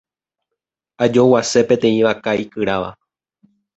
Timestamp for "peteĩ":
1.73-1.99